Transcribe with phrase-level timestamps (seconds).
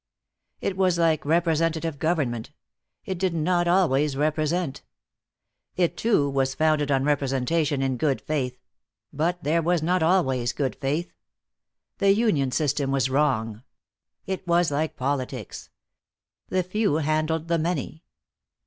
[0.61, 2.49] It was like representative government.
[3.05, 4.81] It did not always represent.
[5.75, 8.57] It, too, was founded on representation in good faith;
[9.13, 11.13] but there was not always good faith.
[11.99, 13.61] The union system was wrong.
[14.25, 15.69] It was like politics.
[16.49, 18.01] The few handled the many.